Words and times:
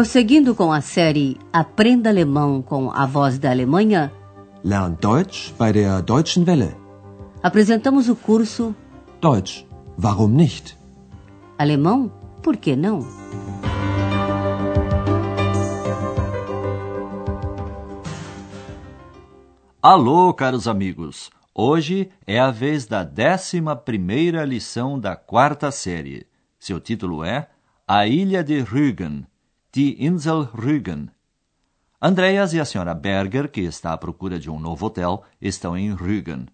Prosseguindo 0.00 0.54
com 0.54 0.72
a 0.72 0.80
série 0.80 1.36
Aprenda 1.52 2.08
Alemão 2.08 2.62
com 2.62 2.90
a 2.90 3.04
Voz 3.04 3.38
da 3.38 3.50
Alemanha, 3.50 4.10
Lern 4.64 4.96
Deutsch 4.98 5.52
bei 5.58 5.74
der 5.74 6.00
Deutschen 6.00 6.42
Welle. 6.46 6.74
apresentamos 7.42 8.08
o 8.08 8.16
curso 8.16 8.74
Deutsch, 9.20 9.66
warum 10.02 10.28
nicht? 10.28 10.74
Alemão, 11.58 12.10
por 12.42 12.56
que 12.56 12.74
não? 12.74 13.00
Alô, 19.82 20.32
caros 20.32 20.66
amigos! 20.66 21.30
Hoje 21.54 22.08
é 22.26 22.40
a 22.40 22.50
vez 22.50 22.86
da 22.86 23.04
décima 23.04 23.76
primeira 23.76 24.46
lição 24.46 24.98
da 24.98 25.14
quarta 25.14 25.70
série. 25.70 26.26
Seu 26.58 26.80
título 26.80 27.22
é 27.22 27.50
A 27.86 28.06
Ilha 28.06 28.42
de 28.42 28.60
Rügen, 28.60 29.26
Die 29.72 30.04
Insel 30.04 30.48
Rügen. 30.52 31.10
Andreas 32.02 32.52
e 32.52 32.58
a 32.58 32.64
senhora 32.64 32.92
Berger, 32.92 33.48
que 33.48 33.60
está 33.60 33.92
à 33.92 33.96
procura 33.96 34.36
de 34.36 34.50
um 34.50 34.58
novo 34.58 34.86
hotel, 34.86 35.22
estão 35.40 35.78
em 35.78 35.94
Rügen. 35.94 36.48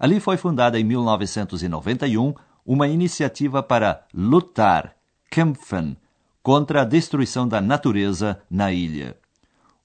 Ali 0.00 0.18
foi 0.18 0.38
fundada 0.38 0.80
em 0.80 0.84
1991 0.84 2.32
uma 2.64 2.88
iniciativa 2.88 3.62
para 3.62 4.06
lutar, 4.14 4.96
kämpfen, 5.30 5.98
contra 6.42 6.80
a 6.80 6.84
destruição 6.86 7.46
da 7.46 7.60
natureza 7.60 8.40
na 8.50 8.72
ilha. 8.72 9.18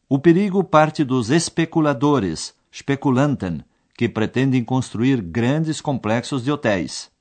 O 0.08 0.18
perigo 0.18 0.64
parte 0.64 1.04
dos 1.04 1.30
especuladores, 1.30 2.56
Spekulanten, 2.74 3.66
que 3.98 4.08
pretendem 4.08 4.64
construir 4.64 5.22
grandes 5.22 5.82
complexos 5.82 6.42
de 6.42 6.54
hotéis. 6.54 7.12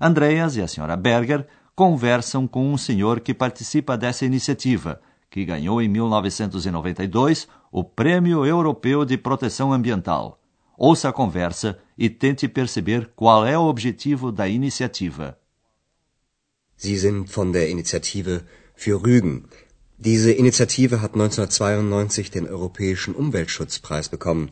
Andreas 0.00 0.54
e 0.54 0.62
a 0.62 0.68
senhora 0.68 0.96
Berger 0.96 1.48
conversam 1.80 2.46
com 2.46 2.70
um 2.70 2.76
senhor 2.76 3.20
que 3.20 3.32
participa 3.32 3.96
dessa 3.96 4.26
iniciativa, 4.26 5.00
que 5.30 5.46
ganhou 5.46 5.80
em 5.80 5.88
1992 5.88 7.48
o 7.72 7.82
Prêmio 7.82 8.44
Europeu 8.44 9.02
de 9.06 9.16
Proteção 9.16 9.72
Ambiental. 9.72 10.38
Ouça 10.76 11.08
a 11.08 11.12
conversa 11.20 11.78
e 11.96 12.10
tente 12.10 12.46
perceber 12.46 13.10
qual 13.16 13.46
é 13.46 13.56
o 13.56 13.62
objetivo 13.62 14.30
da 14.30 14.46
iniciativa. 14.46 15.38
Sie 16.76 16.98
sind 16.98 17.30
von 17.30 17.50
der 17.50 17.70
Initiative 17.70 18.42
für 18.74 19.02
Rügen. 19.02 19.44
Diese 19.96 20.32
Initiative 20.32 21.00
hat 21.00 21.14
1992 21.14 22.30
den 22.30 22.46
Europäischen 22.46 23.14
Umweltschutzpreis 23.14 24.08
bekommen. 24.08 24.50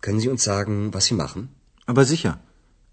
Können 0.00 0.18
Sie 0.18 0.28
uns 0.28 0.42
sagen, 0.42 0.92
was 0.92 1.04
Sie 1.04 1.14
machen? 1.14 1.50
Aber 1.86 2.04
sicher. 2.04 2.40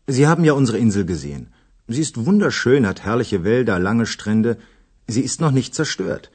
Sie 0.05 0.27
haben 0.27 0.43
ja 0.45 0.53
unsere 0.53 0.77
Insel 0.77 1.03
gesehen. 1.03 1.54
Sie 1.87 2.01
ist 2.01 2.25
wunderschön, 2.25 2.87
hat 2.87 3.03
herrliche 3.03 3.43
Wälder, 3.43 3.77
lange 3.79 4.05
Strände. 4.05 4.57
Sie 5.07 5.21
ist 5.21 5.39
noch 5.41 5.51
nicht 5.51 5.75
zerstört. 5.75 6.31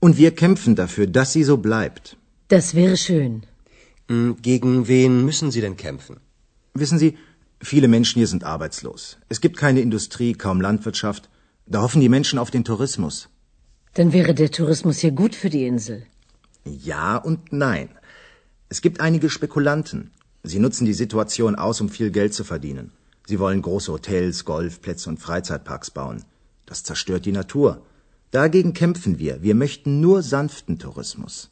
Und 0.00 0.16
wir 0.16 0.34
kämpfen 0.34 0.74
dafür, 0.74 1.06
dass 1.06 1.32
sie 1.32 1.44
so 1.44 1.56
bleibt. 1.56 2.16
Das 2.48 2.74
wäre 2.74 2.96
schön. 2.96 3.42
Hm, 4.08 4.36
Gegen 4.42 4.88
wen 4.88 5.24
müssen 5.24 5.50
Sie 5.50 5.60
denn 5.60 5.76
kämpfen? 5.76 6.16
Wissen 6.74 6.98
Sie, 6.98 7.16
viele 7.60 7.88
Menschen 7.88 8.18
hier 8.18 8.26
sind 8.26 8.44
arbeitslos. 8.44 9.18
Es 9.28 9.40
gibt 9.40 9.56
keine 9.56 9.80
Industrie, 9.80 10.32
kaum 10.32 10.60
Landwirtschaft. 10.60 11.28
Da 11.66 11.82
hoffen 11.82 12.00
die 12.00 12.08
Menschen 12.08 12.38
auf 12.38 12.50
den 12.50 12.64
Tourismus. 12.64 13.28
Dann 13.94 14.12
wäre 14.12 14.34
der 14.34 14.50
Tourismus 14.50 15.02
ja 15.02 15.10
gut 15.10 15.34
für 15.34 15.50
die 15.50 15.66
Insel. 15.66 16.06
Ja 16.64 17.16
und 17.16 17.52
nein. 17.52 17.88
Es 18.68 18.80
gibt 18.80 19.00
einige 19.00 19.30
Spekulanten. 19.30 20.10
Sie 20.42 20.58
nutzen 20.58 20.86
die 20.86 20.94
Situation 21.04 21.56
aus, 21.56 21.80
um 21.80 21.88
viel 21.88 22.10
Geld 22.10 22.32
zu 22.34 22.44
verdienen. 22.44 22.92
Sie 23.28 23.38
wollen 23.38 23.60
große 23.60 23.92
Hotels, 23.92 24.46
Golfplätze 24.46 25.10
und 25.10 25.18
Freizeitparks 25.20 25.90
bauen. 25.90 26.24
Das 26.64 26.82
zerstört 26.82 27.26
die 27.26 27.36
Natur. 27.40 27.82
Dagegen 28.30 28.72
kämpfen 28.72 29.18
wir. 29.18 29.42
Wir 29.42 29.54
möchten 29.54 30.00
nur 30.00 30.22
sanften 30.22 30.78
Tourismus. 30.78 31.50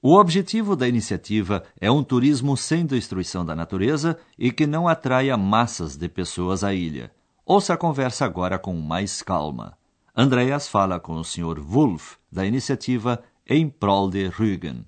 O 0.00 0.18
objetivo 0.18 0.74
da 0.74 0.88
iniciativa 0.88 1.62
é 1.80 1.88
um 1.88 2.02
turismo 2.02 2.56
sem 2.56 2.84
destruição 2.84 3.46
da 3.46 3.54
natureza 3.54 4.18
e 4.36 4.50
que 4.50 4.66
não 4.66 4.88
atraia 4.88 5.36
massas 5.36 5.96
de 5.96 6.08
pessoas 6.08 6.64
à 6.64 6.74
ilha. 6.74 7.12
Ouça 7.46 7.74
a 7.74 7.76
conversa 7.76 8.24
agora 8.24 8.58
com 8.58 8.74
mais 8.74 9.22
calma. 9.22 9.78
Andreas 10.16 10.66
fala 10.66 10.98
com 10.98 11.14
o 11.14 11.24
Sr. 11.24 11.60
Wolf, 11.60 12.16
da 12.30 12.44
iniciativa 12.44 13.22
Em 13.46 13.70
Prol 13.70 14.10
de 14.10 14.26
Rügen. 14.26 14.84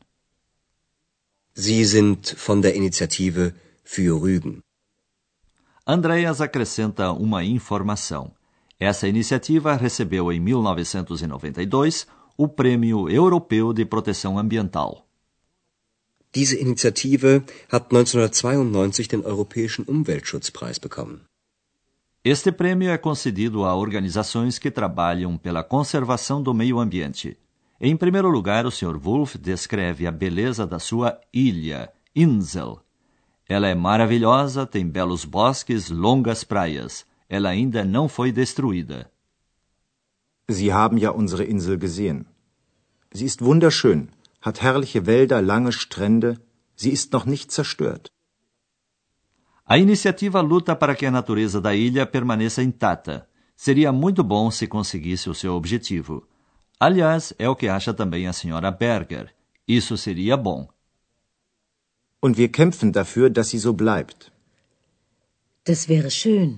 Sie 1.55 1.85
sind 1.85 2.35
von 2.37 2.61
der 2.61 2.75
Initiative 2.75 3.55
für 3.85 4.21
Rügen. 4.21 4.64
Andreas 5.87 6.41
acrescenta 6.41 7.13
uma 7.13 7.45
informação. 7.45 8.33
Essa 8.81 9.07
iniciativa 9.07 9.75
recebeu 9.75 10.33
em 10.33 10.41
1992 10.41 12.07
o 12.39 12.49
Prêmio 12.49 13.09
Europeu 13.11 13.73
de 13.75 13.85
Proteção 13.85 14.39
Ambiental. 14.39 15.07
Diese 16.33 16.59
Initiative 16.59 17.45
hat 17.71 17.87
1992 17.93 19.07
den 19.09 19.23
Europäischen 19.25 19.85
Umweltschutzpreis 19.87 20.79
bekommen. 20.79 21.21
Este 22.25 22.51
prêmio 22.51 22.91
é 22.91 22.97
concedido 22.97 23.65
a 23.67 23.77
organizações 23.77 24.59
que 24.59 24.71
trabalham 24.71 25.37
pela 25.37 25.63
conservação 25.63 26.43
do 26.43 26.55
meio 26.55 26.81
ambiente. 26.81 27.37
Em 27.79 27.95
primeiro 27.95 28.31
lugar, 28.31 28.65
o 28.65 28.71
Sr. 28.71 28.99
Wolf 28.99 29.37
descreve 29.37 30.07
a 30.07 30.11
beleza 30.11 30.67
da 30.67 30.79
sua 30.79 31.21
ilha, 31.33 31.93
Insel. 32.17 32.84
Ela 33.49 33.69
é 33.69 33.75
maravilhosa, 33.75 34.67
tem 34.67 34.89
belos 34.89 35.25
bosques, 35.25 35.91
longas 35.91 36.45
praias. 36.45 37.05
Ela 37.29 37.51
ainda 37.51 37.85
não 37.85 38.09
foi 38.09 38.33
destruída. 38.33 39.11
Sie 40.49 40.71
haben 40.71 40.99
ja 40.99 41.11
unsere 41.11 41.45
Insel 41.45 41.79
gesehen. 41.79 42.27
Sie 43.13 43.25
ist 43.25 43.41
wunderschön, 43.41 44.09
hat 44.41 44.63
herrliche 44.63 45.07
Wälder, 45.07 45.41
lange 45.41 45.73
Strände. 45.73 46.39
Sie 46.77 46.91
ist 46.91 47.13
noch 47.13 47.27
nicht 47.27 47.51
zerstört. 47.51 48.11
A 49.67 49.79
iniciativa 49.79 50.43
luta 50.43 50.77
para 50.77 50.95
que 50.95 51.07
a 51.07 51.11
natureza 51.11 51.61
da 51.61 51.75
ilha 51.75 52.05
permaneça 52.05 52.63
intacta. 52.63 53.27
Seria 53.57 53.91
muito 53.93 54.23
bom 54.23 54.51
se 54.51 54.67
conseguisse 54.67 55.31
o 55.31 55.35
seu 55.35 55.55
objetivo. 55.55 56.29
Aliás, 56.79 57.33
é 57.39 57.49
o 57.49 57.57
que 57.57 57.69
acha 57.69 57.95
também 57.95 58.27
a 58.27 58.33
senhora 58.33 58.71
Berger. 58.71 59.35
Isso 59.67 59.97
seria 59.97 60.37
bom. 60.37 60.69
Und 62.25 62.39
wir 62.39 62.51
kämpfen 62.61 62.91
dafür, 63.01 63.29
dass 63.37 63.51
sie 63.51 63.59
so 63.67 63.73
bleibt. 63.75 64.33
Das 65.69 65.81
wäre 65.89 66.11
schön. 66.11 66.51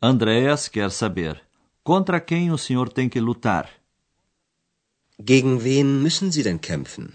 Andreas 0.00 0.62
quer 0.74 0.90
saber: 0.90 1.34
contra 1.84 2.18
quem 2.28 2.50
o 2.56 2.58
senhor 2.58 2.88
tem 2.96 3.08
que 3.08 3.20
lutar? 3.20 3.66
Gegen 5.18 5.62
wen 5.62 6.02
müssen 6.02 6.32
Sie 6.32 6.42
denn 6.42 6.60
kämpfen? 6.60 7.06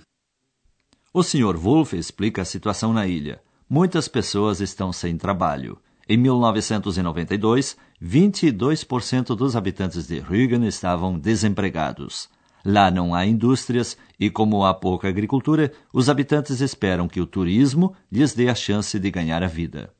O 1.11 1.21
Sr. 1.23 1.55
Wolf 1.67 1.91
explica 1.93 2.41
a 2.43 2.45
situação 2.45 2.93
na 2.93 3.05
ilha. 3.05 3.41
Muitas 3.69 4.07
pessoas 4.07 4.61
estão 4.61 4.93
sem 4.93 5.17
trabalho. 5.17 5.73
Em 6.07 6.17
1992, 6.17 7.75
22% 8.01 9.35
dos 9.35 9.57
habitantes 9.57 10.07
de 10.07 10.19
Rügen 10.19 10.63
estavam 10.65 11.19
desempregados. 11.19 12.29
Lá 12.65 12.91
não 12.91 13.13
há 13.15 13.25
indústrias 13.25 13.97
e, 14.19 14.29
como 14.29 14.65
há 14.65 14.73
pouca 14.73 15.07
agricultura, 15.07 15.71
os 15.93 16.09
habitantes 16.09 16.59
esperam 16.61 17.07
que 17.07 17.21
o 17.21 17.25
turismo 17.25 17.95
lhes 18.11 18.33
dê 18.33 18.49
a 18.49 18.55
chance 18.55 18.99
de 18.99 19.09
ganhar 19.11 19.43
a 19.43 19.47
vida. 19.47 19.93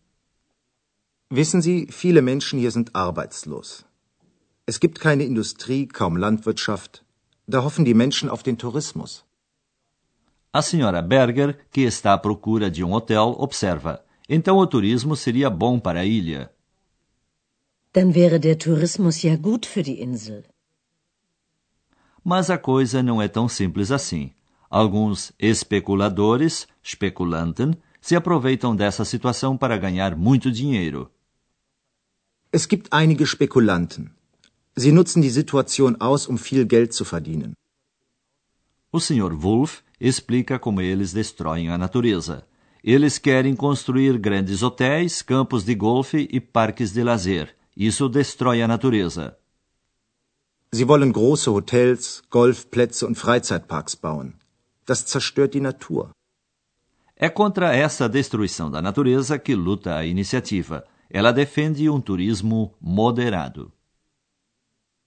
Wissen 1.30 1.62
Sie, 1.62 1.88
viele 1.92 2.22
Menschen 2.22 2.60
hier 2.60 2.72
sind 2.72 2.90
arbeitslos. 2.94 3.86
Es 4.66 4.80
gibt 4.80 5.00
keine 5.00 5.24
Industrie, 5.24 5.86
kaum 5.88 6.16
Landwirtschaft. 6.16 7.04
Da 7.48 7.64
hoffen 7.64 7.86
die 7.86 7.94
Menschen 7.94 8.30
auf 8.30 8.44
den 8.44 8.58
Tourismus. 8.58 9.26
A 10.54 10.62
senhora 10.62 11.02
Berger, 11.02 11.58
que 11.72 11.82
está 11.82 12.14
à 12.14 12.18
procura 12.18 12.72
de 12.72 12.84
um 12.84 12.94
hotel, 12.94 13.36
observa. 13.38 14.04
Então 14.30 14.58
o 14.58 14.68
turismo 14.68 15.16
seria 15.16 15.50
bom 15.50 15.80
para 15.80 16.02
a 16.02 16.06
ilha. 16.06 16.50
Dann 17.94 18.14
wäre 18.14 18.40
der 18.40 18.58
Tourismus 18.58 19.22
ja 19.22 19.36
gut 19.36 19.66
für 19.66 19.84
die 19.84 20.02
Insel. 20.02 20.44
Mas 22.30 22.50
a 22.50 22.58
coisa 22.58 23.02
não 23.02 23.22
é 23.22 23.30
tão 23.30 23.48
simples 23.48 23.90
assim. 23.90 24.32
Alguns 24.70 25.32
especuladores, 25.40 26.68
Spekulanten, 26.84 27.72
se 28.02 28.18
aproveitam 28.18 28.76
dessa 28.76 29.06
situação 29.06 29.56
para 29.56 29.78
ganhar 29.78 30.14
muito 30.14 30.52
dinheiro. 30.52 31.10
Es 32.52 32.66
gibt 32.66 32.90
einige 32.92 33.26
Spekulanten. 33.26 34.12
Sie 34.76 34.92
nutzen 34.92 35.22
die 35.22 35.30
Situation 35.30 35.96
aus, 36.02 36.28
um 36.28 36.36
viel 36.36 36.66
Geld 36.66 36.94
zu 36.94 37.06
verdienen. 37.06 37.54
O 38.92 39.00
Sr. 39.00 39.34
Wolf 39.34 39.82
explica 39.98 40.60
como 40.60 40.82
eles 40.82 41.14
destroem 41.14 41.70
a 41.70 41.78
natureza. 41.78 42.46
Eles 42.84 43.18
querem 43.18 43.56
construir 43.56 44.18
grandes 44.18 44.62
hotéis, 44.62 45.22
campos 45.22 45.64
de 45.64 45.76
golfe 45.76 46.28
e 46.30 46.42
parques 46.42 46.92
de 46.92 47.04
lazer. 47.04 47.56
Isso 47.74 48.10
destrói 48.10 48.62
a 48.62 48.68
natureza. 48.68 49.38
Sie 50.72 50.88
wollen 50.88 51.14
große 51.14 51.52
Hotels, 51.52 52.24
Golfplätze 52.30 53.08
und 53.08 53.16
Freizeitparks 53.16 53.96
bauen. 53.96 54.34
Das 54.86 55.06
zerstört 55.06 55.54
die 55.54 55.62
Natur. 55.62 56.12
É 57.16 57.30
contra 57.30 57.74
essa 57.74 58.08
destruição 58.08 58.70
da 58.70 58.82
natureza 58.82 59.40
que 59.40 59.56
luta 59.56 59.96
a 59.96 60.06
iniciativa. 60.06 60.84
Ela 61.10 61.32
defende 61.32 61.90
um 61.90 62.00
turismo 62.00 62.76
moderado. 62.80 63.72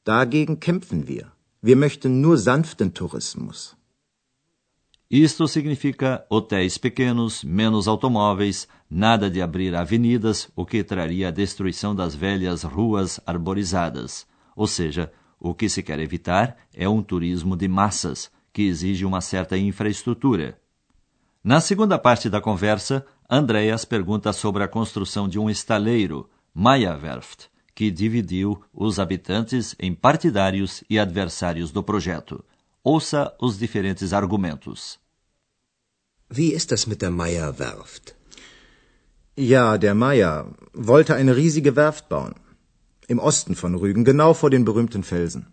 Dagegen 0.05 0.59
kämpfen 0.59 1.07
wir. 1.07 1.31
Wir 1.63 1.77
möchten 1.77 2.21
nur 2.21 2.39
sanften 2.39 2.93
Tourismus. 2.93 3.77
Isto 5.11 5.47
significa 5.47 6.25
hotéis 6.31 6.79
pequenos, 6.79 7.45
menos 7.45 7.87
automóveis, 7.87 8.67
nada 8.89 9.29
de 9.29 9.43
abrir 9.43 9.75
avenidas, 9.75 10.49
o 10.57 10.65
que 10.65 10.83
traria 10.83 11.29
a 11.29 11.31
destruição 11.33 11.95
das 11.95 12.15
velhas 12.15 12.63
ruas 12.65 13.21
arborizadas. 13.27 14.27
Ou 14.57 14.67
seja, 14.67 15.13
o 15.41 15.55
que 15.55 15.69
se 15.69 15.83
quer 15.83 15.99
evitar 15.99 16.57
é 16.75 16.89
um 16.89 17.03
turismo 17.03 17.57
de 17.57 17.67
massas, 17.67 18.31
que 18.53 18.63
exige 18.63 19.05
uma 19.05 19.21
certa 19.21 19.57
infraestrutura. 19.57 20.59
Na 21.43 21.61
segunda 21.61 21.99
parte 21.99 22.29
da 22.29 22.41
conversa, 22.41 23.07
Andreas 23.29 23.85
pergunta 23.85 24.33
sobre 24.33 24.63
a 24.63 24.69
construção 24.69 25.27
de 25.27 25.39
um 25.39 25.49
estaleiro, 25.49 26.29
Meyerwerft, 26.55 27.49
que 27.75 27.91
dividiu 27.91 28.63
os 28.75 28.99
habitantes 28.99 29.75
em 29.79 29.95
partidários 29.95 30.85
e 30.91 30.99
adversários 30.99 31.71
do 31.71 31.83
projeto. 31.83 32.45
Ouça 32.85 33.35
os 33.41 33.59
diferentes 33.59 34.13
argumentos. 34.13 34.99
Wie 36.31 36.53
ist 36.53 36.71
das 36.71 36.87
mit 36.87 37.01
der 37.01 37.11
Meyer-Werft? 37.11 38.15
Ja, 39.37 39.77
der 39.77 39.95
Meyer 39.95 40.47
wollte 40.75 41.15
eine 41.15 41.35
riesige 41.35 41.75
Werft 41.75 42.09
bauen. 42.09 42.35
Im 43.13 43.19
Osten 43.19 43.57
von 43.57 43.75
Rügen, 43.75 44.05
genau 44.05 44.35
vor 44.35 44.51
den 44.51 44.65
berühmten 44.65 45.03
Felsen. 45.03 45.47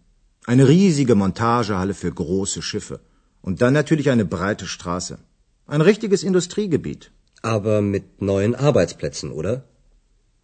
Eine 0.45 0.67
riesige 0.67 1.15
Montagehalle 1.15 1.95
für 1.95 2.11
große 2.11 2.61
Schiffe. 2.61 2.99
Und 3.41 3.61
dann 3.61 3.73
natürlich 3.73 4.11
eine 4.11 4.25
breite 4.25 4.67
Straße. 4.67 5.17
Ein 5.65 5.81
richtiges 5.81 6.21
Industriegebiet. 6.21 7.09
Aber 7.41 7.81
mit 7.81 8.21
neuen 8.21 8.53
Arbeitsplätzen, 8.53 9.31
oder? 9.31 9.63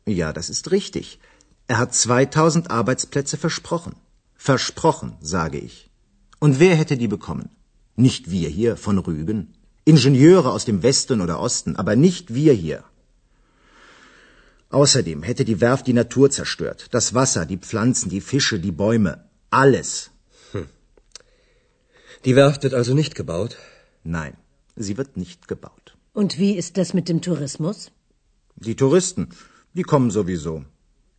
Ja, 0.08 0.34
das 0.34 0.50
ist 0.50 0.72
richtig. 0.72 1.20
Er 1.68 1.78
hat 1.78 1.94
2000 1.94 2.72
Arbeitsplätze 2.72 3.38
versprochen. 3.38 3.94
Versprochen, 4.34 5.14
sage 5.22 5.60
ich. 5.60 5.92
Und 6.40 6.60
wer 6.60 6.76
hätte 6.76 6.98
die 6.98 7.12
bekommen? 7.16 7.50
Nicht 7.96 8.32
wir 8.32 8.50
hier 8.50 8.76
von 8.76 8.98
Rügen. 8.98 9.54
Ingenieure 9.86 10.52
aus 10.52 10.66
dem 10.66 10.82
Westen 10.82 11.22
oder 11.22 11.40
Osten, 11.40 11.76
aber 11.76 11.96
nicht 11.96 12.34
wir 12.34 12.54
hier. 12.54 12.84
Außerdem 14.82 15.22
hätte 15.22 15.46
die 15.46 15.62
Werft 15.62 15.86
die 15.88 15.98
Natur 16.02 16.32
zerstört. 16.32 16.88
Das 16.96 17.14
Wasser, 17.14 17.46
die 17.46 17.60
Pflanzen, 17.66 18.10
die 18.10 18.22
Fische, 18.22 18.60
die 18.60 18.72
Bäume. 18.72 19.12
Alles. 19.52 20.10
Hm. 20.54 20.66
Die 22.26 22.36
Werft 22.36 22.64
wird 22.64 22.74
also 22.74 22.96
nicht 23.02 23.14
gebaut? 23.14 23.58
Nein, 24.04 24.34
sie 24.76 24.98
wird 24.98 25.16
nicht 25.16 25.48
gebaut. 25.48 25.96
Und 26.22 26.40
wie 26.40 26.54
ist 26.62 26.78
das 26.80 26.96
mit 26.96 27.08
dem 27.08 27.22
Tourismus? 27.22 27.92
Die 28.56 28.76
Touristen, 28.76 29.30
die 29.76 29.88
kommen 29.92 30.10
sowieso. 30.10 30.56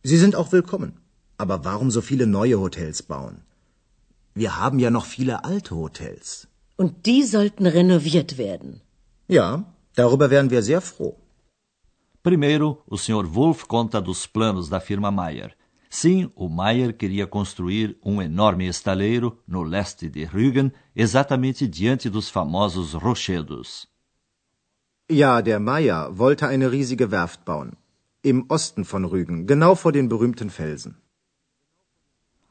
Sie 0.03 0.17
sind 0.17 0.35
auch 0.35 0.51
willkommen. 0.51 0.91
Aber 1.37 1.63
warum 1.63 1.91
so 1.91 2.01
viele 2.01 2.27
neue 2.27 2.59
Hotels 2.59 3.03
bauen? 3.03 3.37
Wir 4.33 4.57
haben 4.59 4.79
ja 4.79 4.91
noch 4.97 5.05
viele 5.05 5.45
alte 5.45 5.75
Hotels. 5.75 6.47
Und 6.75 7.05
die 7.05 7.23
sollten 7.23 7.67
renoviert 7.67 8.37
werden. 8.37 8.81
Ja, 9.29 9.49
darüber 9.95 10.29
wären 10.29 10.49
wir 10.49 10.61
sehr 10.61 10.81
froh. 10.81 11.15
Primeiro, 12.25 12.81
o 12.87 12.97
Sr. 12.97 13.23
Wolf 13.27 13.65
conta 13.65 14.01
dos 14.01 14.25
planos 14.25 14.67
da 14.67 14.79
firma 14.79 15.11
Mayer. 15.11 15.55
Sim, 15.87 16.31
o 16.35 16.49
Mayer 16.49 16.91
queria 16.97 17.27
construir 17.27 17.95
um 18.03 18.19
enorme 18.19 18.67
estaleiro 18.67 19.37
no 19.47 19.61
leste 19.61 20.09
de 20.09 20.25
Rügen, 20.25 20.71
exatamente 20.95 21.67
diante 21.67 22.09
dos 22.09 22.27
famosos 22.27 22.95
rochedos. 22.95 23.87
Ja, 25.07 25.39
der 25.39 25.59
Mayer 25.59 26.09
wollte 26.17 26.47
eine 26.47 26.71
riesige 26.71 27.11
Werft 27.11 27.45
bauen. 27.45 27.73
Im 28.23 28.47
Osten 28.49 28.83
von 28.83 29.05
Rügen, 29.05 29.45
genau 29.45 29.75
vor 29.75 29.91
den 29.91 30.09
berühmten 30.09 30.49
Felsen. 30.49 30.95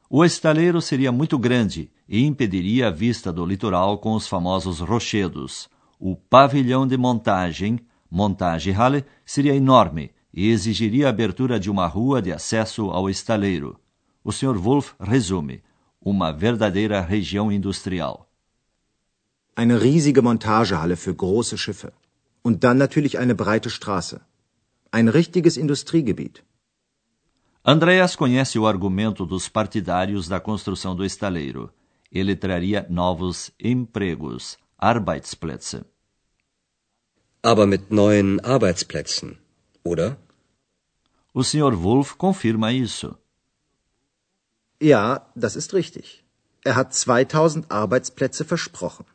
O 0.09 0.23
estaleiro 0.23 0.81
seria 0.81 1.11
muito 1.11 1.37
grande 1.37 1.91
e 2.07 2.23
impediria 2.23 2.87
a 2.87 2.91
vista 2.91 3.33
do 3.33 3.45
litoral 3.45 3.97
com 3.97 4.13
os 4.13 4.25
famosos 4.25 4.79
rochedos. 4.79 5.67
O 5.99 6.15
pavilhão 6.15 6.87
de 6.87 6.95
montagem, 6.95 7.77
Montagehalle, 8.09 9.05
seria 9.25 9.55
enorme 9.55 10.11
e 10.33 10.49
exigiria 10.49 11.07
a 11.07 11.09
abertura 11.09 11.59
de 11.59 11.69
uma 11.69 11.87
rua 11.87 12.21
de 12.21 12.31
acesso 12.31 12.91
ao 12.91 13.09
estaleiro. 13.09 13.79
O 14.23 14.31
Sr. 14.31 14.57
Wolf 14.57 14.93
resume: 14.99 15.63
uma 16.01 16.31
verdadeira 16.31 17.01
região 17.01 17.51
industrial. 17.51 18.29
Eine 19.55 19.81
riesige 19.81 20.21
Montagehalle 20.21 20.97
für 20.97 21.13
große 21.13 21.57
Schiffe. 21.57 21.93
Und 22.43 22.63
dann 22.63 22.77
natürlich 22.77 23.17
eine 23.17 23.33
breite 23.33 23.69
Straße. 23.69 24.21
Ein 24.91 25.07
richtiges 25.07 25.57
Industriegebiet. 25.57 26.43
Andreas 27.63 28.15
conhece 28.15 28.59
o 28.59 28.67
argumento 28.67 29.25
dos 29.25 29.49
partidários 29.49 30.27
da 30.27 30.39
construção 30.39 30.95
do 30.95 31.03
estaleiro. 31.03 31.71
Ele 32.11 32.35
traria 32.35 32.85
novos 32.89 33.51
empregos, 33.59 34.59
Arbeitsplätze. 34.77 35.83
Aber 37.51 37.65
mit 37.67 37.91
neuen 37.91 38.39
Arbeitsplätzen, 38.39 39.37
oder? 39.83 40.17
O 41.31 41.43
Sr. 41.43 41.83
Wolf 41.83 42.17
confirma 42.17 42.71
isso. 42.71 43.09
Ja, 44.81 45.05
das 45.35 45.55
ist 45.55 45.73
richtig. 45.73 46.23
Er 46.63 46.75
hat 46.75 46.95
2000 46.95 47.69
Arbeitsplätze 47.69 48.45
versprochen. 48.45 49.05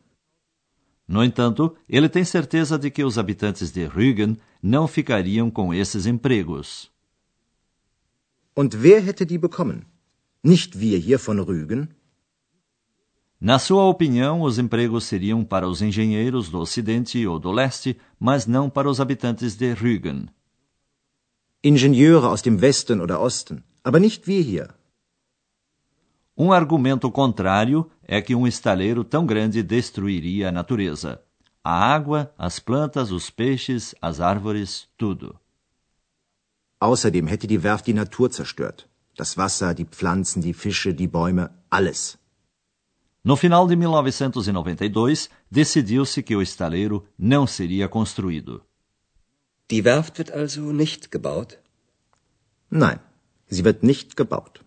No 1.08 1.24
entanto, 1.24 1.76
ele 1.88 2.08
tem 2.08 2.24
certeza 2.24 2.78
de 2.78 2.88
que 2.88 3.02
os 3.02 3.18
habitantes 3.18 3.72
de 3.72 3.84
Rügen 3.84 4.38
não 4.62 4.86
ficariam 4.86 5.50
com 5.50 5.74
esses 5.74 6.06
empregos. 6.06 6.88
Und 8.54 8.80
wer 8.84 9.00
hätte 9.00 9.26
die 9.26 9.38
bekommen? 9.38 9.86
Nicht 10.42 10.78
wir 10.78 10.98
hier 10.98 11.18
von 11.18 11.40
Rügen? 11.40 11.96
Na 13.40 13.58
sua 13.58 13.84
opinião, 13.84 14.42
os 14.42 14.58
empregos 14.58 15.04
seriam 15.04 15.42
para 15.42 15.66
os 15.66 15.80
engenheiros 15.80 16.50
do 16.50 16.58
Ocidente 16.58 17.26
ou 17.26 17.38
do 17.38 17.50
Leste, 17.50 17.98
mas 18.18 18.46
não 18.46 18.68
para 18.68 18.88
os 18.90 19.00
habitantes 19.00 19.56
de 19.56 19.72
Rügen. 19.72 20.28
Ingenieure 21.64 22.26
aus 22.26 22.42
dem 22.42 22.60
Westen 22.60 23.00
oder 23.00 23.18
Osten, 23.18 23.62
aber 23.82 23.98
nicht 23.98 24.26
wir 24.26 24.42
hier. 24.42 24.74
Um 26.36 26.52
argumento 26.52 27.10
contrário 27.10 27.90
é 28.02 28.20
que 28.20 28.34
um 28.34 28.46
estaleiro 28.46 29.04
tão 29.04 29.24
grande 29.24 29.62
destruiria 29.62 30.50
a 30.50 30.52
natureza. 30.52 31.22
A 31.64 31.94
água, 31.94 32.32
as 32.36 32.58
plantas, 32.58 33.10
os 33.10 33.30
peixes, 33.30 33.94
as 34.02 34.20
árvores, 34.20 34.86
tudo. 34.98 35.38
Außerdem 36.78 37.26
hätte 37.26 37.46
die 37.46 37.62
Werft 37.62 37.86
die 37.86 37.94
Natur 37.94 38.30
zerstört. 38.30 38.86
Das 39.16 39.36
Wasser, 39.36 39.74
die 39.74 39.84
Pflanzen, 39.84 40.40
die 40.42 40.54
Fische, 40.54 40.94
die 40.94 41.08
Bäume, 41.08 41.50
alles. 41.70 42.19
No 43.22 43.36
final 43.36 43.66
de 43.66 43.76
1992, 43.76 45.28
decidiu-se 45.50 46.22
que 46.22 46.34
o 46.34 46.40
estaleiro 46.40 47.06
não 47.18 47.46
seria 47.46 47.88
construído. 47.88 48.62
Die 49.70 49.82
Werft 49.82 50.18
wird 50.18 50.32
also 50.32 50.72
nicht 50.72 51.10
gebaut? 51.12 51.58
Nein, 52.70 52.98
sie 53.48 53.62
wird 53.62 53.82
nicht 53.82 54.16
gebaut. 54.16 54.60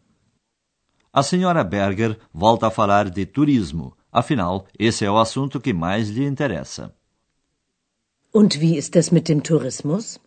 A 1.11 1.21
senhora 1.23 1.63
Berger 1.63 2.17
volta 2.33 2.67
a 2.67 2.71
falar 2.71 3.09
de 3.09 3.25
turismo. 3.25 3.97
Afinal, 4.11 4.67
esse 4.77 5.03
é 5.03 5.11
o 5.11 5.17
assunto 5.17 5.59
que 5.59 5.73
mais 5.73 6.09
lhe 6.09 6.25
interessa. 6.25 6.95
Und 8.31 8.59
wie 8.59 8.77
ist 8.77 8.95
das 8.95 9.11
mit 9.11 9.27
dem 9.27 9.39
Tourismus? 9.39 10.19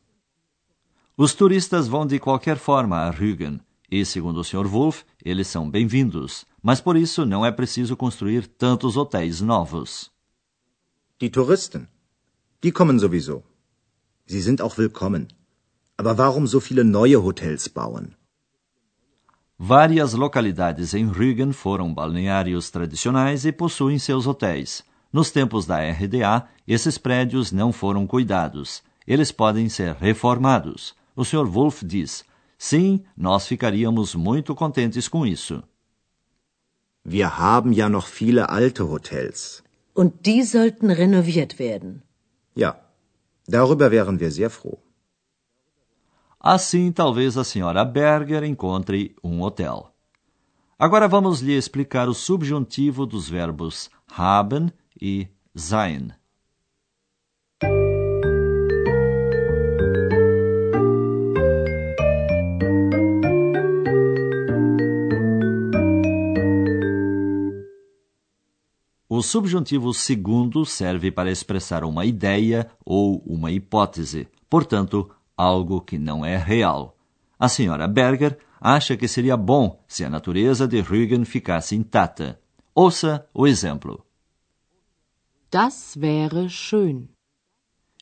Os 1.17 1.35
turistas 1.35 1.89
vão 1.89 2.07
de 2.07 2.19
qualquer 2.21 2.57
forma 2.59 2.99
a 2.99 3.11
Rügen, 3.11 3.61
e, 3.91 4.05
segundo 4.05 4.41
o 4.41 4.45
Sr. 4.45 4.67
Wolf, 4.67 5.03
eles 5.25 5.47
são 5.47 5.71
bem-vindos, 5.71 6.45
mas 6.63 6.81
por 6.81 6.97
isso 6.97 7.25
não 7.25 7.45
é 7.45 7.53
preciso 7.53 7.97
construir 7.97 8.47
tantos 8.47 8.97
hotéis 8.97 9.41
novos. 9.41 10.11
Die 11.21 11.31
Touristen, 11.31 11.89
die 12.63 12.73
kommen 12.73 12.99
sowieso. 12.99 13.43
Sie 14.27 14.41
sind 14.41 14.61
auch 14.61 14.77
willkommen. 14.77 15.29
Aber 15.97 16.19
warum 16.19 16.47
so 16.47 16.61
viele 16.61 16.85
neue 16.85 17.17
Hotels 17.17 17.69
bauen? 17.69 18.15
Várias 19.59 20.13
localidades 20.13 20.93
em 20.93 21.07
Rügen 21.07 21.53
foram 21.53 21.95
balneários 21.95 22.71
tradicionais 22.71 23.47
e 23.47 23.53
possuem 23.53 23.99
seus 23.99 24.27
hotéis. 24.27 24.85
Nos 25.11 25.31
tempos 25.31 25.65
da 25.65 25.79
RDA, 25.79 26.47
esses 26.69 26.99
prédios 26.99 27.51
não 27.53 27.73
foram 27.73 28.07
cuidados. 28.07 28.83
Eles 29.07 29.33
podem 29.33 29.71
ser 29.71 29.95
reformados. 29.95 30.95
O 31.15 31.25
Sr. 31.25 31.47
Wolf 31.47 31.83
diz: 31.83 32.23
sim, 32.59 33.05
nós 33.17 33.47
ficaríamos 33.47 34.15
muito 34.15 34.55
contentes 34.55 35.09
com 35.09 35.27
isso. 35.27 35.63
Wir 37.05 37.39
haben 37.39 37.73
ja 37.73 37.89
noch 37.89 38.07
viele 38.07 38.49
alte 38.49 38.83
Hotels. 38.85 39.63
Und 39.95 40.27
die 40.27 40.43
sollten 40.43 40.91
renoviert 40.91 41.59
werden. 41.59 42.03
Ja, 42.55 42.81
darüber 43.47 43.91
wären 43.91 44.19
wir 44.19 44.31
sehr 44.31 44.51
froh. 44.51 44.79
Assim, 46.41 46.93
talvez 46.93 47.37
a 47.37 47.45
senhora 47.45 47.85
Berger 47.85 48.43
encontre 48.43 49.15
um 49.23 49.41
hotel. 49.41 49.91
Agora 50.79 51.09
vamos 51.09 51.41
lhe 51.41 51.57
explicar 51.57 52.09
o 52.09 52.15
subjuntivo 52.15 53.07
dos 53.07 53.29
verbos 53.29 53.91
haben 54.11 54.71
e 55.01 55.29
sein. 55.55 56.13
O 69.17 69.23
subjuntivo 69.23 69.95
segundo 69.95 70.67
serve 70.67 71.11
para 71.11 71.31
expressar 71.31 71.85
uma 71.85 72.05
ideia 72.05 72.71
ou 72.85 73.23
uma 73.27 73.51
hipótese, 73.51 74.29
portanto, 74.47 75.11
algo 75.35 75.81
que 75.81 75.99
não 75.99 76.23
é 76.23 76.37
real. 76.37 76.95
A 77.39 77.49
senhora 77.49 77.89
Berger 77.89 78.39
acha 78.61 78.95
que 78.95 79.09
seria 79.09 79.35
bom 79.35 79.83
se 79.89 80.05
a 80.05 80.11
natureza 80.11 80.69
de 80.69 80.83
Rügen 80.83 81.25
ficasse 81.25 81.75
intacta. 81.75 82.39
Ouça 82.75 83.27
o 83.33 83.47
exemplo. 83.47 84.05
Das 85.51 85.97
wäre 85.97 86.47
schön. 86.51 87.09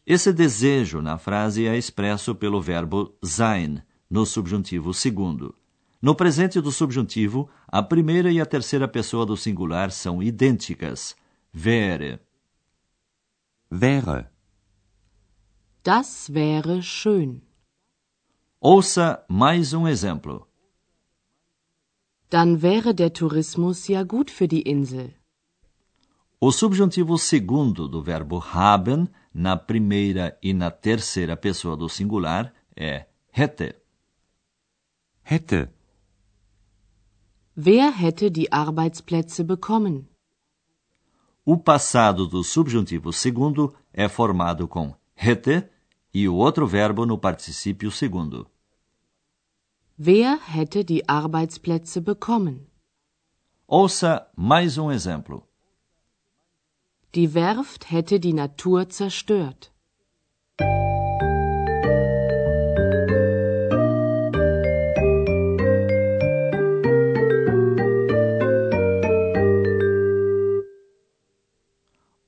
Esse 0.05 0.33
desejo 0.33 1.01
na 1.01 1.17
frase 1.17 1.65
é 1.65 1.77
expresso 1.77 2.35
pelo 2.35 2.61
verbo 2.61 3.15
sein, 3.23 3.81
no 4.11 4.27
subjuntivo 4.27 4.93
segundo. 4.93 5.55
No 6.05 6.15
presente 6.15 6.61
do 6.61 6.71
subjuntivo, 6.71 7.49
a 7.67 7.83
primeira 7.83 8.31
e 8.31 8.39
a 8.39 8.45
terceira 8.45 8.87
pessoa 8.87 9.25
do 9.25 9.39
singular 9.39 9.91
são 9.91 10.23
idênticas. 10.23 11.17
Wäre. 11.51 12.21
Wäre. 13.71 14.29
Das 15.83 16.29
wäre 16.29 16.83
schön. 16.83 17.41
Ouça 18.61 19.25
mais 19.31 19.73
um 19.73 19.89
exemplo. 19.89 20.47
Dann 22.29 22.61
wäre 22.61 22.93
der 22.93 23.11
Tourismus 23.11 23.89
ja 23.89 24.03
gut 24.03 24.31
für 24.31 24.47
die 24.47 24.61
Insel. 24.61 25.15
O 26.39 26.53
subjuntivo 26.53 27.17
segundo 27.17 27.89
do 27.89 28.03
verbo 28.03 28.41
haben, 28.41 29.09
na 29.33 29.57
primeira 29.57 30.37
e 30.43 30.53
na 30.53 30.71
terceira 30.71 31.35
pessoa 31.35 31.75
do 31.79 31.89
singular, 31.89 32.53
é 32.77 33.07
hätte. 33.33 33.77
Hätte. 35.23 35.73
Wer 37.57 37.93
hätte 37.93 38.33
die 38.33 38.51
Arbeitsplätze 38.53 39.45
bekommen? 39.45 40.09
O 41.45 41.57
passado 41.57 42.27
do 42.27 42.43
subjuntivo 42.43 43.13
segundo 43.13 43.73
é 43.93 44.09
formado 44.09 44.67
com 44.67 44.93
hätte 45.15 45.71
e 46.13 46.29
o 46.29 46.35
outro 46.35 46.67
verbo 46.67 47.07
no 47.07 47.17
particípio 47.17 47.93
segundo. 47.93 48.51
Wer 49.97 50.41
hätte 50.49 50.83
die 50.83 51.09
Arbeitsplätze 51.09 52.01
bekommen? 52.01 52.67
Ouça 53.69 54.27
mais 54.35 54.77
um 54.77 54.91
exemplo. 54.91 55.47
Die 57.15 57.35
Werft 57.35 57.89
hätte 57.89 58.19
die 58.19 58.33
Natur 58.33 58.89
zerstört. 58.89 59.71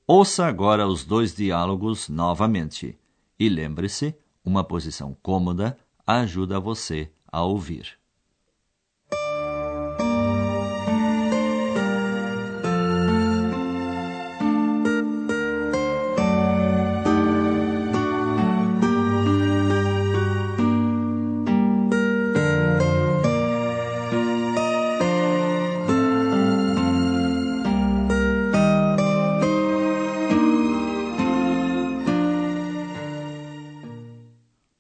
Ouça 0.08 0.46
agora 0.46 0.86
os 0.86 1.04
dois 1.04 1.34
diálogos 1.34 2.08
novamente. 2.08 2.96
E 3.36 3.48
lembre-se, 3.48 4.14
uma 4.44 4.62
posição 4.62 5.16
cômoda 5.20 5.76
ajuda 6.06 6.60
você 6.60 7.10
a 7.26 7.42
ouvir. 7.42 7.98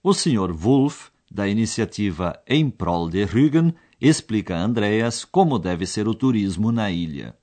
O 0.08 0.14
Sr. 0.14 0.50
Wolf, 0.62 1.10
da 1.28 1.48
iniciativa 1.48 2.40
Em 2.46 2.70
Prol 2.70 3.10
de 3.10 3.24
Rügen, 3.24 3.74
explica 4.00 4.54
a 4.54 4.62
Andreas 4.62 5.24
como 5.24 5.58
deve 5.58 5.84
ser 5.84 6.06
o 6.06 6.14
turismo 6.14 6.70
na 6.70 6.88
ilha. 6.92 7.34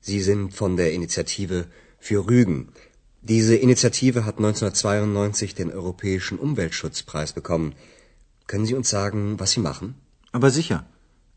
Sie 0.00 0.20
sind 0.20 0.54
von 0.54 0.76
der 0.76 0.92
Initiative 0.92 1.66
für 1.98 2.20
Rügen. 2.30 2.68
Diese 3.22 3.56
Initiative 3.56 4.24
hat 4.24 4.36
1992 4.36 5.56
den 5.56 5.72
Europäischen 5.72 6.38
Umweltschutzpreis 6.38 7.32
bekommen. 7.32 7.74
Können 8.46 8.66
Sie 8.66 8.76
uns 8.76 8.88
sagen, 8.88 9.40
was 9.40 9.50
Sie 9.50 9.64
machen? 9.70 9.96
Aber 10.30 10.50
sicher. 10.52 10.86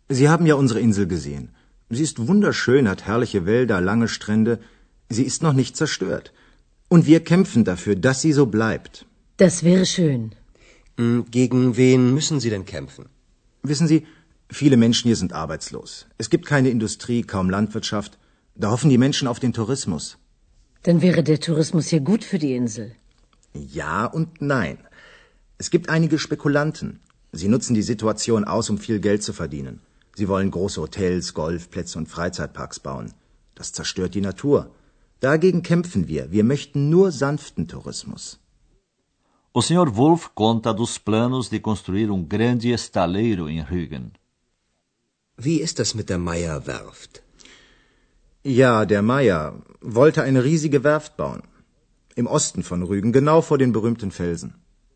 Sie 0.08 0.30
haben 0.30 0.46
ja 0.46 0.54
unsere 0.54 0.82
Insel 0.82 1.08
gesehen. 1.08 1.50
Sie 1.90 2.04
ist 2.04 2.28
wunderschön, 2.28 2.88
hat 2.88 3.08
herrliche 3.08 3.48
Wälder, 3.48 3.82
lange 3.82 4.08
Strände. 4.08 4.60
Sie 5.10 5.24
ist 5.24 5.42
noch 5.42 5.54
nicht 5.54 5.76
zerstört. 5.76 6.32
Und 6.90 7.08
wir 7.08 7.22
kämpfen 7.24 7.64
dafür, 7.64 7.96
dass 7.96 8.22
sie 8.22 8.34
so 8.34 8.46
bleibt. 8.46 9.08
Das 9.42 9.64
wäre 9.64 9.88
schön. 9.88 10.36
Hm, 11.00 11.26
gegen 11.32 11.76
wen 11.76 12.14
müssen 12.14 12.40
Sie 12.40 12.52
denn 12.52 12.66
kämpfen? 12.66 13.06
Wissen 13.64 13.88
Sie, 13.88 14.06
viele 14.52 14.78
Menschen 14.78 15.08
hier 15.08 15.16
sind 15.16 15.34
arbeitslos. 15.34 16.06
Es 16.20 16.30
gibt 16.30 16.46
keine 16.46 16.70
Industrie, 16.70 17.24
kaum 17.24 17.50
Landwirtschaft. 17.50 18.20
Da 18.54 18.70
hoffen 18.70 18.92
die 18.92 19.00
Menschen 19.00 19.28
auf 19.28 19.40
den 19.40 19.52
Tourismus. 19.52 20.20
Dann 20.84 21.02
wäre 21.02 21.24
der 21.24 21.40
Tourismus 21.40 21.90
ja 21.90 21.98
gut 21.98 22.24
für 22.24 22.38
die 22.38 22.56
Insel. 22.56 22.92
Ja 23.56 24.06
und 24.06 24.44
nein. 24.44 24.78
Es 25.58 25.72
gibt 25.72 25.90
einige 25.90 26.20
Spekulanten. 26.20 27.00
Sie 27.32 27.48
nutzen 27.48 27.74
die 27.74 27.88
Situation 27.94 28.44
aus, 28.44 28.70
um 28.70 28.78
viel 28.78 29.00
Geld 29.00 29.24
zu 29.24 29.34
verdienen. 29.34 29.82
Sie 30.14 30.28
wollen 30.28 30.52
große 30.52 30.80
Hotels, 30.80 31.34
Golfplätze 31.34 31.98
und 31.98 32.10
Freizeitparks 32.10 32.80
bauen. 32.80 33.12
Das 33.56 33.74
zerstört 33.74 34.14
die 34.14 34.22
Natur. 34.22 34.70
Dagegen 35.20 35.64
kämpfen 35.64 36.08
wir. 36.08 36.32
Wir 36.32 36.44
möchten 36.44 36.92
nur 36.92 37.12
sanften 37.12 37.68
Tourismus. 37.68 38.41
O 39.54 39.62
Sr. 39.62 39.98
Wolf 39.98 40.30
conta 40.34 40.72
dos 40.74 40.98
planos 40.98 41.50
de 41.50 41.60
construir 41.60 42.10
um 42.10 42.24
grande 42.24 42.72
estaleiro 42.72 43.50
em 43.50 43.60
Rügen. 43.60 44.14
Wie 45.38 45.60
ist 45.60 45.78
das 45.80 45.94
mit 45.94 46.08
der 46.10 46.20
Meyer-Werft? 46.20 47.22
Ja, 48.44 48.86
der 48.86 49.02
Meier 49.02 49.62
wollte 49.82 50.24
eine 50.24 50.46
riesige 50.46 50.86
Werft 50.86 51.18
bauen. 51.18 51.44
Im 52.16 52.28
Osten 52.28 52.64
von 52.64 52.82
Rügen, 52.82 53.12
genau 53.12 53.42
vor 53.42 53.58
den 53.58 53.74
berühmten 53.74 54.12
Felsen. 54.12 54.54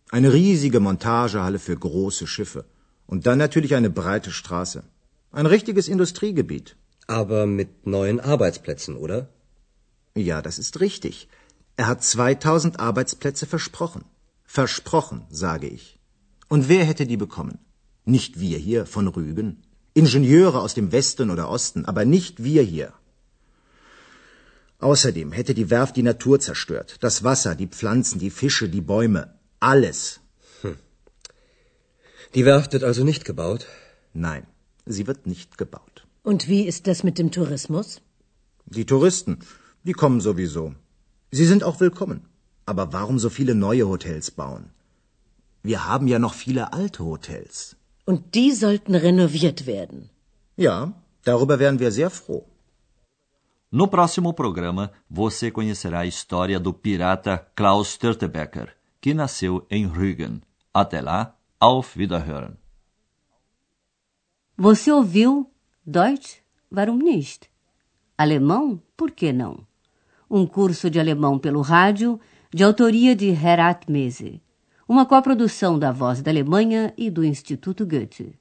Eine 0.10 0.32
riesige 0.32 0.80
Montagehalle 0.80 1.60
für 1.60 1.76
große 1.76 2.26
Schiffe. 2.26 2.64
Und 3.08 3.26
dann 3.28 3.38
natürlich 3.38 3.76
eine 3.76 3.90
breite 3.90 4.32
Straße. 4.32 4.84
Ein 5.34 5.48
richtiges 5.48 5.90
Industriegebiet. 5.90 6.78
Aber 7.08 7.46
mit 7.46 7.86
neuen 7.86 8.22
Arbeitsplätzen, 8.22 8.96
oder? 8.96 9.28
Ja, 10.16 10.42
das 10.42 10.60
ist 10.60 10.80
richtig. 10.80 11.28
Er 11.76 11.88
hat 11.88 12.04
2000 12.04 12.80
Arbeitsplätze 12.80 13.46
versprochen. 13.46 14.06
Versprochen, 14.46 15.26
sage 15.30 15.68
ich. 15.68 16.00
Und 16.48 16.70
wer 16.70 16.86
hätte 16.86 17.06
die 17.06 17.18
bekommen? 17.18 17.58
Nicht 18.06 18.40
wir 18.40 18.58
hier 18.58 18.86
von 18.86 19.08
Rügen. 19.08 19.64
Ingenieure 19.94 20.60
aus 20.62 20.74
dem 20.74 20.92
Westen 20.92 21.30
oder 21.30 21.50
Osten, 21.50 21.86
aber 21.86 22.06
nicht 22.06 22.44
wir 22.44 22.64
hier. 22.64 22.94
Außerdem 24.80 25.32
hätte 25.32 25.54
die 25.54 25.70
Werft 25.70 25.96
die 25.96 26.04
Natur 26.04 26.40
zerstört. 26.40 26.98
Das 27.00 27.24
Wasser, 27.24 27.56
die 27.56 27.68
Pflanzen, 27.68 28.20
die 28.20 28.30
Fische, 28.30 28.70
die 28.70 28.82
Bäume. 28.82 29.34
Alles. 29.60 30.20
Hm. 30.62 30.76
Die 32.36 32.46
Werft 32.46 32.74
wird 32.74 32.84
also 32.84 33.04
nicht 33.04 33.26
gebaut? 33.26 33.66
Nein, 34.14 34.46
sie 34.86 35.08
wird 35.08 35.26
nicht 35.26 35.58
gebaut. 35.58 36.06
Und 36.24 36.48
wie 36.48 36.64
ist 36.64 36.88
das 36.88 37.04
mit 37.04 37.18
dem 37.18 37.32
Tourismus? 37.32 38.02
Die 38.66 38.86
Touristen, 38.86 39.40
die 39.84 39.94
kommen 39.94 40.22
sowieso. 40.22 40.74
Sie 41.32 41.46
sind 41.46 41.64
auch 41.64 41.80
willkommen. 41.80 42.28
Aber 42.66 42.92
warum 42.94 43.20
so 43.20 43.30
viele 43.30 43.54
neue 43.54 43.88
Hotels 43.88 44.32
bauen? 44.32 44.72
Wir 45.64 45.88
haben 45.88 46.08
ja 46.08 46.20
noch 46.20 46.34
viele 46.34 46.74
alte 46.74 47.04
Hotels. 47.04 47.76
Und 48.06 48.36
die 48.36 48.52
sollten 48.52 48.96
renoviert 48.96 49.66
werden. 49.66 50.10
Ja, 50.58 50.94
darüber 51.24 51.60
wären 51.60 51.80
wir 51.80 51.92
sehr 51.92 52.10
froh. 52.10 52.46
No 53.72 53.88
próximo 53.88 54.32
programa, 54.34 54.92
você 55.10 55.52
conhecerá 55.52 56.00
a 56.00 56.06
história 56.06 56.60
do 56.60 56.72
pirata 56.74 57.38
Klaus 57.56 57.94
Störtebeker, 57.94 58.70
que 59.02 59.14
nasceu 59.14 59.66
em 59.70 59.86
Rügen. 59.86 60.42
Até 60.74 61.02
lá, 61.02 61.36
auf 61.60 61.98
Wiederhören. 61.98 62.58
Você 64.58 64.92
ouviu 64.92 65.52
Deutsch? 65.86 66.42
Warum 66.72 66.98
nicht? 66.98 67.50
Alemão? 68.18 68.82
Por 68.96 69.12
que 69.12 69.34
não? 69.34 69.66
Um 70.30 70.48
curso 70.48 70.90
de 70.90 71.00
alemão 71.00 71.38
pelo 71.38 71.62
rádio 71.62 72.20
de 72.56 72.64
autoria 72.64 73.14
de 73.14 73.28
Herat 73.32 73.84
Mese, 73.90 74.42
uma 74.88 75.06
coprodução 75.06 75.78
da 75.78 75.92
Voz 75.92 76.22
da 76.22 76.32
Alemanha 76.32 76.94
e 76.98 77.10
do 77.10 77.22
Instituto 77.22 77.86
Goethe. 77.86 78.40